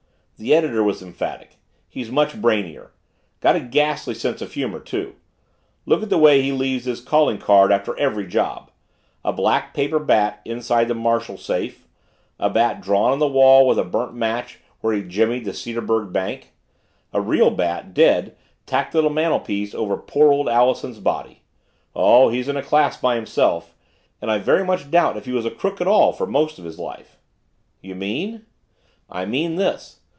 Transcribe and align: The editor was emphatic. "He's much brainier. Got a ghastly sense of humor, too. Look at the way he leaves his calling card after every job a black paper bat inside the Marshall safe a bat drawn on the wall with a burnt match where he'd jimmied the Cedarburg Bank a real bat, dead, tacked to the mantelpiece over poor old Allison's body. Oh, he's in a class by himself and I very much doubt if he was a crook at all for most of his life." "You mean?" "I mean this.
The 0.37 0.55
editor 0.55 0.83
was 0.83 1.03
emphatic. 1.03 1.57
"He's 1.87 2.09
much 2.09 2.33
brainier. 2.41 2.89
Got 3.41 3.57
a 3.57 3.59
ghastly 3.59 4.15
sense 4.15 4.41
of 4.41 4.51
humor, 4.53 4.79
too. 4.79 5.13
Look 5.85 6.01
at 6.01 6.09
the 6.09 6.17
way 6.17 6.41
he 6.41 6.51
leaves 6.51 6.85
his 6.85 6.99
calling 6.99 7.37
card 7.37 7.71
after 7.71 7.95
every 7.99 8.25
job 8.25 8.71
a 9.23 9.31
black 9.31 9.75
paper 9.75 9.99
bat 9.99 10.41
inside 10.43 10.87
the 10.87 10.95
Marshall 10.95 11.37
safe 11.37 11.85
a 12.39 12.49
bat 12.49 12.81
drawn 12.81 13.11
on 13.11 13.19
the 13.19 13.27
wall 13.27 13.67
with 13.67 13.77
a 13.77 13.83
burnt 13.83 14.15
match 14.15 14.57
where 14.79 14.95
he'd 14.95 15.09
jimmied 15.09 15.45
the 15.45 15.53
Cedarburg 15.53 16.11
Bank 16.11 16.51
a 17.13 17.21
real 17.21 17.51
bat, 17.51 17.93
dead, 17.93 18.35
tacked 18.65 18.93
to 18.93 19.01
the 19.03 19.11
mantelpiece 19.11 19.75
over 19.75 19.95
poor 19.95 20.31
old 20.31 20.49
Allison's 20.49 20.99
body. 20.99 21.43
Oh, 21.95 22.29
he's 22.29 22.47
in 22.47 22.57
a 22.57 22.63
class 22.63 22.97
by 22.97 23.13
himself 23.13 23.75
and 24.19 24.31
I 24.31 24.39
very 24.39 24.65
much 24.65 24.89
doubt 24.89 25.17
if 25.17 25.25
he 25.25 25.33
was 25.33 25.45
a 25.45 25.51
crook 25.51 25.79
at 25.81 25.87
all 25.87 26.13
for 26.13 26.25
most 26.25 26.57
of 26.57 26.65
his 26.65 26.79
life." 26.79 27.19
"You 27.79 27.93
mean?" 27.93 28.47
"I 29.07 29.25
mean 29.25 29.57
this. 29.57 29.99